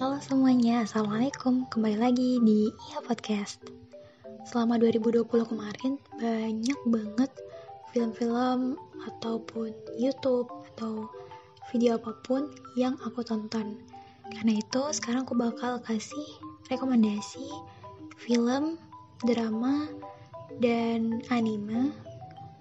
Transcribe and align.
Halo 0.00 0.16
semuanya, 0.24 0.88
Assalamualaikum. 0.88 1.68
Kembali 1.68 2.00
lagi 2.00 2.40
di 2.40 2.72
Iya 2.88 3.04
Podcast. 3.04 3.60
Selama 4.48 4.80
2020 4.80 5.26
kemarin 5.28 6.00
Banyak 6.16 6.80
banget 6.88 7.32
film-film 7.92 8.80
Ataupun 9.04 9.76
Youtube 10.00 10.48
Atau 10.72 11.12
video 11.68 12.00
apa 12.00 12.16
pun 12.24 12.48
yang 12.80 12.96
aku 13.04 13.20
tonton. 13.20 13.76
Karena 14.32 14.56
itu 14.56 14.80
sekarang 14.96 15.28
aku 15.28 15.36
bakal 15.36 15.76
kasih 15.84 16.40
rekomendasi 16.72 17.44
Film, 18.16 18.80
drama, 19.28 19.92
dan 20.62 21.20
anime 21.28 21.92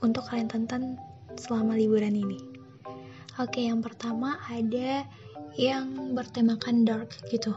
Untuk 0.00 0.24
kalian 0.32 0.48
tonton 0.48 0.96
selama 1.36 1.76
liburan 1.76 2.16
ini. 2.16 2.40
Oke, 3.38 3.62
yang 3.62 3.78
pertama 3.78 4.34
ada 4.50 5.06
yang 5.56 6.12
bertemakan 6.12 6.84
dark 6.84 7.14
gitu. 7.32 7.54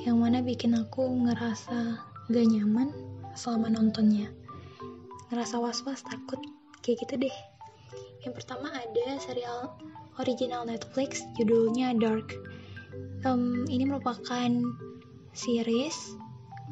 Yang 0.00 0.16
mana 0.16 0.38
bikin 0.40 0.72
aku 0.78 1.04
ngerasa 1.04 2.00
gak 2.30 2.46
nyaman 2.48 2.88
selama 3.36 3.68
nontonnya. 3.68 4.32
Ngerasa 5.28 5.60
was-was 5.60 6.00
takut 6.06 6.40
kayak 6.80 7.04
gitu 7.04 7.28
deh. 7.28 7.36
Yang 8.24 8.44
pertama 8.44 8.72
ada 8.72 9.06
serial 9.20 9.76
original 10.20 10.64
Netflix 10.64 11.24
judulnya 11.36 11.96
Dark. 11.96 12.36
Um, 13.24 13.68
ini 13.68 13.86
merupakan 13.88 14.50
series 15.32 16.16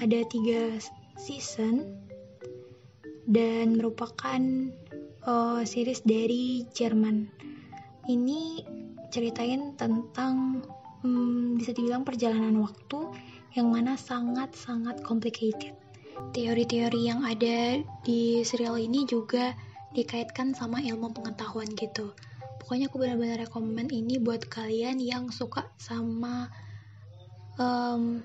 ada 0.00 0.22
tiga 0.26 0.78
season 1.18 1.86
dan 3.24 3.80
merupakan 3.80 4.40
uh, 5.24 5.62
series 5.64 6.04
dari 6.04 6.68
Jerman. 6.76 7.28
Ini 8.04 8.64
ceritain 9.14 9.78
tentang 9.78 10.66
hmm, 11.06 11.54
bisa 11.54 11.70
dibilang 11.70 12.02
perjalanan 12.02 12.58
waktu 12.58 13.14
yang 13.54 13.70
mana 13.70 13.94
sangat-sangat 13.94 15.06
complicated. 15.06 15.78
Teori-teori 16.34 17.00
yang 17.06 17.22
ada 17.22 17.78
di 18.02 18.42
serial 18.42 18.74
ini 18.82 19.06
juga 19.06 19.54
dikaitkan 19.94 20.50
sama 20.58 20.82
ilmu 20.82 21.14
pengetahuan 21.14 21.70
gitu. 21.78 22.10
Pokoknya 22.58 22.90
aku 22.90 22.98
benar-benar 22.98 23.46
rekomen 23.46 23.86
ini 23.94 24.18
buat 24.18 24.50
kalian 24.50 24.98
yang 24.98 25.30
suka 25.30 25.70
sama 25.78 26.50
um, 27.62 28.18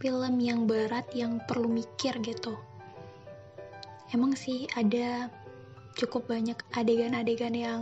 film 0.00 0.34
yang 0.40 0.64
berat 0.64 1.04
yang 1.12 1.42
perlu 1.44 1.68
mikir 1.68 2.16
gitu. 2.24 2.56
Emang 4.08 4.32
sih 4.32 4.64
ada 4.72 5.28
cukup 5.98 6.30
banyak 6.30 6.56
adegan-adegan 6.72 7.52
yang 7.52 7.80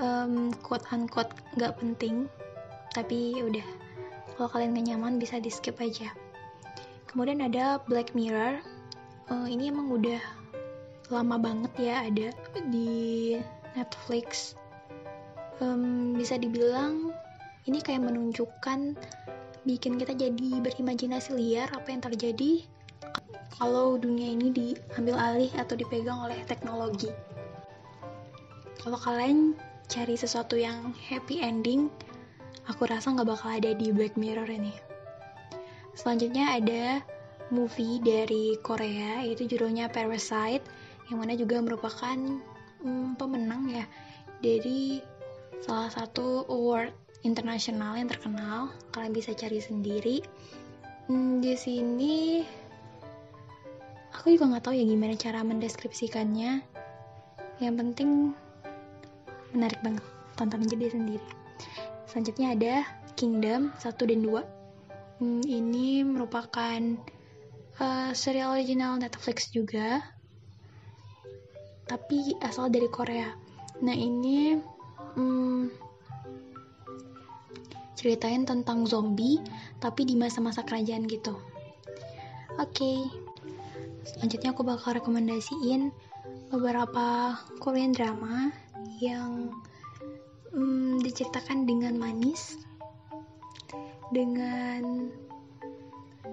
um, 0.00 0.50
quote 0.64 0.88
unquote 0.90 1.30
nggak 1.54 1.76
penting 1.78 2.26
tapi 2.90 3.38
ya 3.38 3.46
udah 3.46 3.66
kalau 4.34 4.48
kalian 4.56 4.72
gak 4.72 4.86
nyaman 4.88 5.20
bisa 5.20 5.36
di 5.36 5.52
skip 5.52 5.76
aja. 5.84 6.08
Kemudian 7.04 7.44
ada 7.44 7.76
Black 7.84 8.16
Mirror. 8.16 8.64
Uh, 9.28 9.44
ini 9.44 9.68
emang 9.68 9.92
udah 9.92 10.16
lama 11.12 11.36
banget 11.36 11.72
ya 11.76 12.08
ada 12.08 12.32
di 12.72 13.36
Netflix. 13.76 14.56
Um, 15.60 16.16
bisa 16.16 16.40
dibilang 16.40 17.12
ini 17.68 17.84
kayak 17.84 18.00
menunjukkan 18.00 18.96
bikin 19.68 20.00
kita 20.00 20.16
jadi 20.16 20.64
berimajinasi 20.64 21.36
liar 21.36 21.68
apa 21.76 21.92
yang 21.92 22.00
terjadi 22.00 22.64
kalau 23.60 24.00
dunia 24.00 24.32
ini 24.32 24.48
diambil 24.56 25.20
alih 25.20 25.52
atau 25.52 25.76
dipegang 25.76 26.16
oleh 26.16 26.40
teknologi. 26.48 27.12
Kalau 28.80 28.96
kalian 28.96 29.52
cari 29.90 30.14
sesuatu 30.14 30.54
yang 30.54 30.94
happy 31.10 31.42
ending, 31.42 31.90
aku 32.70 32.86
rasa 32.86 33.10
nggak 33.10 33.26
bakal 33.26 33.50
ada 33.50 33.74
di 33.74 33.90
Black 33.90 34.14
Mirror 34.14 34.46
ini. 34.46 34.70
Selanjutnya 35.98 36.54
ada 36.54 37.02
movie 37.50 37.98
dari 37.98 38.54
Korea, 38.62 39.26
yaitu 39.26 39.50
judulnya 39.50 39.90
Parasite, 39.90 40.62
yang 41.10 41.18
mana 41.18 41.34
juga 41.34 41.58
merupakan 41.58 42.14
hmm, 42.86 43.18
pemenang 43.18 43.66
ya 43.66 43.84
dari 44.38 45.02
salah 45.58 45.90
satu 45.90 46.46
award 46.46 46.94
internasional 47.26 47.98
yang 47.98 48.06
terkenal. 48.06 48.70
Kalian 48.94 49.10
bisa 49.10 49.34
cari 49.34 49.58
sendiri. 49.58 50.22
Hmm, 51.10 51.42
di 51.42 51.58
sini 51.58 52.46
aku 54.14 54.38
juga 54.38 54.54
nggak 54.54 54.70
tahu 54.70 54.74
ya 54.78 54.86
gimana 54.86 55.18
cara 55.18 55.42
mendeskripsikannya. 55.42 56.62
Yang 57.58 57.74
penting 57.74 58.10
menarik 59.54 59.78
banget. 59.82 60.04
Tonton 60.38 60.64
aja 60.64 60.76
dia 60.76 60.90
sendiri. 60.90 61.28
Selanjutnya 62.08 62.48
ada 62.56 62.74
Kingdom 63.14 63.70
1 63.78 64.10
dan 64.10 64.20
2 64.24 64.60
hmm, 65.20 65.42
ini 65.44 66.02
merupakan 66.02 66.80
uh, 67.78 68.10
serial 68.16 68.56
original 68.56 68.96
Netflix 68.96 69.52
juga. 69.52 70.00
Tapi 71.86 72.38
asal 72.40 72.72
dari 72.72 72.88
Korea. 72.88 73.30
Nah 73.84 73.94
ini 73.94 74.56
hmm, 75.14 75.70
ceritain 78.00 78.48
tentang 78.48 78.88
zombie 78.88 79.36
tapi 79.76 80.08
di 80.08 80.16
masa-masa 80.16 80.64
kerajaan 80.64 81.04
gitu. 81.04 81.36
Oke. 82.56 82.74
Okay. 82.74 82.98
selanjutnya 84.00 84.56
aku 84.56 84.64
bakal 84.64 84.96
rekomendasiin 84.96 85.92
beberapa 86.50 87.36
Korean 87.60 87.92
drama 87.92 88.50
yang 89.00 89.52
hmm, 90.52 91.00
diceritakan 91.00 91.64
dengan 91.64 91.96
manis 91.96 92.60
dengan 94.10 95.08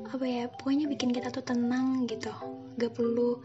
apa 0.07 0.25
ya 0.25 0.45
pokoknya 0.49 0.87
bikin 0.87 1.11
kita 1.11 1.29
tuh 1.31 1.43
tenang 1.43 2.07
gitu. 2.07 2.31
Gak 2.77 2.93
perlu 2.93 3.41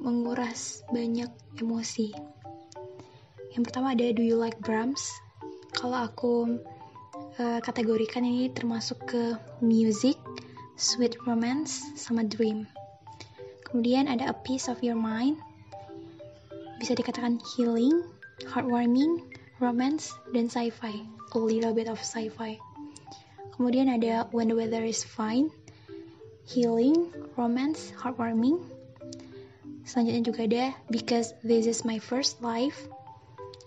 menguras 0.00 0.84
banyak 0.92 1.30
emosi. 1.60 2.12
Yang 3.54 3.62
pertama 3.70 3.94
ada 3.94 4.04
Do 4.10 4.22
You 4.22 4.36
Like 4.36 4.58
Brahms? 4.60 5.14
Kalau 5.74 5.98
aku 6.06 6.58
uh, 7.38 7.60
kategorikan 7.62 8.26
ini 8.26 8.50
termasuk 8.50 8.98
ke 9.06 9.38
music 9.62 10.18
sweet 10.74 11.14
romance 11.22 11.82
sama 11.94 12.26
dream. 12.26 12.66
Kemudian 13.62 14.10
ada 14.10 14.30
A 14.30 14.34
Piece 14.34 14.66
of 14.66 14.82
Your 14.82 14.98
Mind. 14.98 15.38
Bisa 16.82 16.94
dikatakan 16.98 17.38
healing 17.54 18.02
heartwarming, 18.42 19.22
romance, 19.62 20.10
dan 20.34 20.50
sci-fi. 20.50 21.06
A 21.34 21.38
little 21.38 21.74
bit 21.74 21.86
of 21.86 22.02
sci-fi. 22.02 22.58
Kemudian 23.54 23.86
ada 23.86 24.26
When 24.34 24.50
the 24.50 24.58
Weather 24.58 24.82
is 24.82 25.06
Fine, 25.06 25.54
healing, 26.42 27.14
romance, 27.38 27.94
heartwarming. 27.94 28.58
Selanjutnya 29.86 30.22
juga 30.26 30.40
ada 30.48 30.64
Because 30.90 31.38
This 31.46 31.70
Is 31.70 31.86
My 31.86 32.02
First 32.02 32.42
Life. 32.42 32.90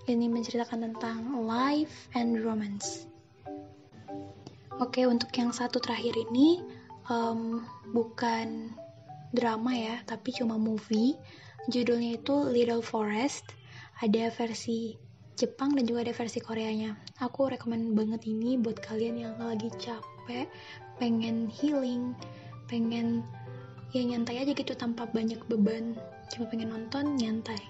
Ini 0.08 0.28
menceritakan 0.32 0.92
tentang 0.92 1.44
life 1.44 2.12
and 2.16 2.40
romance. 2.44 3.08
Oke, 4.80 5.04
untuk 5.08 5.32
yang 5.36 5.52
satu 5.52 5.80
terakhir 5.84 6.16
ini 6.16 6.64
um, 7.12 7.64
bukan 7.92 8.72
drama 9.36 9.72
ya, 9.76 9.96
tapi 10.08 10.32
cuma 10.32 10.56
movie. 10.56 11.16
Judulnya 11.68 12.20
itu 12.20 12.36
Little 12.48 12.80
Forest 12.80 13.44
ada 13.98 14.30
versi 14.30 14.94
Jepang 15.38 15.78
dan 15.78 15.86
juga 15.86 16.06
ada 16.10 16.14
versi 16.18 16.42
Koreanya. 16.42 16.98
Aku 17.22 17.50
rekomend 17.50 17.94
banget 17.94 18.26
ini 18.26 18.58
buat 18.58 18.82
kalian 18.82 19.22
yang 19.22 19.34
lagi 19.38 19.70
capek, 19.78 20.50
pengen 20.98 21.46
healing, 21.50 22.18
pengen 22.66 23.22
ya 23.94 24.02
nyantai 24.02 24.42
aja 24.42 24.54
gitu 24.58 24.74
tanpa 24.74 25.06
banyak 25.14 25.38
beban, 25.46 25.94
cuma 26.34 26.50
pengen 26.50 26.74
nonton 26.74 27.18
nyantai. 27.22 27.62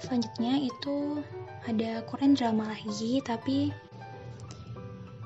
Selanjutnya 0.00 0.60
itu 0.60 1.24
ada 1.64 2.04
Korean 2.04 2.36
drama 2.36 2.68
lagi, 2.68 3.24
tapi 3.24 3.72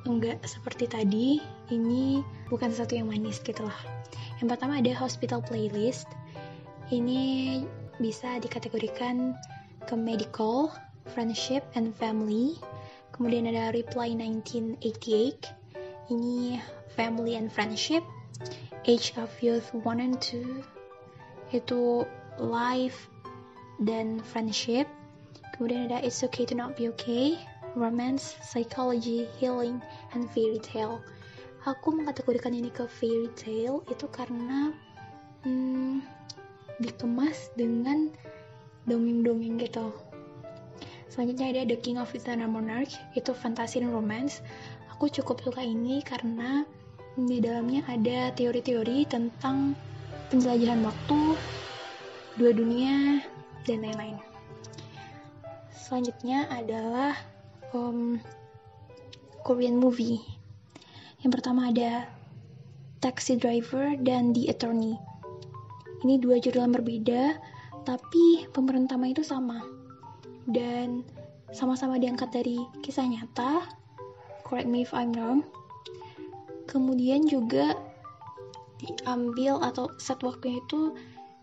enggak 0.06 0.38
seperti 0.46 0.86
tadi. 0.86 1.42
Ini 1.68 2.22
bukan 2.50 2.70
sesuatu 2.70 2.94
yang 2.94 3.10
manis 3.10 3.42
gitu 3.42 3.66
lah. 3.66 3.78
Yang 4.38 4.54
pertama 4.54 4.78
ada 4.78 4.94
Hospital 4.94 5.42
Playlist. 5.42 6.06
Ini 6.88 7.62
bisa 7.98 8.38
dikategorikan 8.38 9.34
ke 9.86 9.94
medical, 9.94 10.70
friendship, 11.14 11.66
and 11.74 11.94
family. 11.94 12.58
Kemudian 13.14 13.50
ada 13.50 13.74
Reply 13.74 14.14
1988. 14.14 16.14
Ini 16.14 16.62
family 16.94 17.36
and 17.36 17.50
friendship. 17.50 18.02
Age 18.86 19.12
of 19.18 19.28
Youth 19.42 19.74
1 19.74 19.82
and 19.98 20.16
2. 20.22 21.52
Itu 21.52 22.06
life 22.38 23.10
dan 23.82 24.22
friendship. 24.22 24.86
Kemudian 25.58 25.90
ada 25.90 25.98
It's 26.06 26.22
Okay 26.22 26.46
to 26.46 26.54
Not 26.54 26.78
Be 26.78 26.88
Okay. 26.94 27.34
Romance, 27.76 28.32
psychology, 28.40 29.28
healing, 29.36 29.82
and 30.16 30.24
fairy 30.32 30.62
tale. 30.62 31.04
Aku 31.68 31.92
mengkategorikan 31.92 32.56
ini 32.56 32.72
ke 32.72 32.88
fairy 32.88 33.28
tale 33.36 33.84
itu 33.90 34.06
karena 34.08 34.72
hmm, 35.44 36.00
dikemas 36.78 37.50
dengan 37.58 38.10
dongeng-dongeng 38.86 39.58
gitu 39.62 39.90
selanjutnya 41.10 41.50
ada 41.50 41.62
The 41.74 41.78
King 41.82 41.98
of 41.98 42.14
Eternal 42.14 42.48
Monarch 42.48 42.94
itu 43.18 43.34
fantasy 43.34 43.82
dan 43.82 43.90
romance 43.90 44.40
aku 44.94 45.10
cukup 45.10 45.42
suka 45.42 45.62
ini 45.62 46.02
karena 46.02 46.66
di 47.18 47.42
dalamnya 47.42 47.82
ada 47.90 48.30
teori-teori 48.30 49.02
tentang 49.10 49.74
penjelajahan 50.30 50.84
waktu, 50.86 51.20
dua 52.38 52.52
dunia, 52.54 53.24
dan 53.66 53.82
lain-lain. 53.82 54.16
Selanjutnya 55.74 56.46
adalah 56.52 57.16
um, 57.74 58.20
Korean 59.42 59.80
movie. 59.80 60.20
Yang 61.24 61.40
pertama 61.40 61.72
ada 61.72 62.06
Taxi 63.02 63.40
Driver 63.40 63.96
dan 63.98 64.30
The 64.30 64.52
Attorney. 64.52 64.94
Ini 66.04 66.22
dua 66.22 66.38
judul 66.38 66.62
yang 66.62 66.74
berbeda, 66.74 67.22
tapi 67.82 68.46
pemeran 68.54 68.86
itu 69.06 69.24
sama. 69.24 69.64
Dan 70.48 71.02
sama-sama 71.50 71.98
diangkat 71.98 72.30
dari 72.30 72.60
kisah 72.84 73.04
nyata. 73.04 73.66
Correct 74.44 74.68
me 74.68 74.84
if 74.84 74.96
I'm 74.96 75.12
wrong 75.12 75.44
kemudian 76.68 77.24
juga 77.24 77.72
diambil 78.78 79.58
atau 79.64 79.90
set 79.98 80.22
waktunya 80.22 80.62
itu 80.62 80.94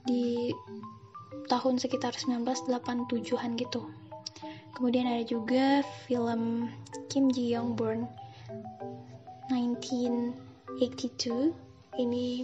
di 0.05 0.53
tahun 1.49 1.81
sekitar 1.81 2.13
1987-an 2.15 3.59
gitu. 3.59 3.89
Kemudian 4.77 5.09
ada 5.09 5.25
juga 5.25 5.81
film 6.05 6.69
Kim 7.09 7.33
Ji 7.33 7.49
Young 7.51 7.75
Born 7.75 8.07
1982. 9.49 11.51
Ini 11.95 12.43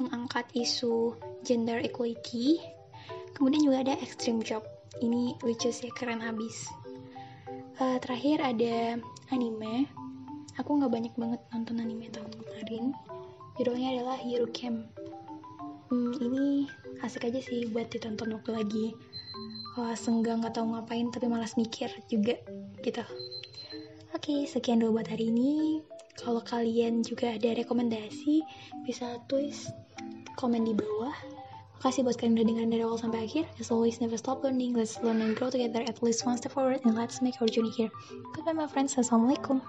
mengangkat 0.00 0.48
isu 0.54 1.14
gender 1.46 1.82
equality. 1.82 2.60
Kemudian 3.34 3.66
juga 3.66 3.82
ada 3.86 3.94
Extreme 3.98 4.42
Job. 4.46 4.62
Ini 5.02 5.38
lucu 5.42 5.74
sih, 5.74 5.90
keren 5.90 6.22
habis. 6.22 6.70
Uh, 7.82 7.98
terakhir 7.98 8.38
ada 8.38 9.02
anime 9.34 9.90
aku 10.58 10.78
nggak 10.78 10.92
banyak 10.92 11.14
banget 11.18 11.40
nonton 11.50 11.82
anime 11.82 12.06
tahun 12.14 12.30
kemarin 12.30 12.84
judulnya 13.58 13.98
adalah 13.98 14.16
Hero 14.18 14.46
Camp 14.54 14.86
hmm, 15.90 16.12
ini 16.22 16.70
asik 17.02 17.26
aja 17.26 17.42
sih 17.42 17.66
buat 17.70 17.90
ditonton 17.90 18.34
waktu 18.34 18.50
lagi 18.54 18.86
Wah, 19.74 19.98
senggang 19.98 20.38
nggak 20.38 20.54
tahu 20.54 20.70
ngapain 20.70 21.10
tapi 21.10 21.26
malas 21.26 21.58
mikir 21.58 21.90
juga 22.06 22.38
gitu 22.86 23.02
oke 24.14 24.46
sekian 24.46 24.78
dulu 24.78 25.02
buat 25.02 25.10
hari 25.10 25.34
ini 25.34 25.82
kalau 26.14 26.38
kalian 26.46 27.02
juga 27.02 27.34
ada 27.34 27.50
rekomendasi 27.58 28.46
bisa 28.86 29.18
tulis 29.26 29.66
komen 30.36 30.66
di 30.66 30.74
bawah 30.74 31.14
Makasih 31.84 32.00
buat 32.00 32.16
kalian 32.16 32.40
udah 32.40 32.46
dengerin 32.48 32.72
dari 32.72 32.80
awal 32.80 32.96
sampai 32.96 33.28
akhir. 33.28 33.44
As 33.60 33.68
always, 33.68 34.00
never 34.00 34.16
stop 34.16 34.40
learning. 34.40 34.72
Let's 34.72 34.96
learn 35.04 35.20
and 35.20 35.36
grow 35.36 35.52
together 35.52 35.84
at 35.84 36.00
least 36.00 36.24
one 36.24 36.40
step 36.40 36.56
forward 36.56 36.80
and 36.88 36.96
let's 36.96 37.20
make 37.20 37.36
our 37.44 37.50
journey 37.52 37.68
here. 37.76 37.92
Goodbye 38.32 38.56
my 38.56 38.64
friends. 38.64 38.96
Assalamualaikum. 38.96 39.60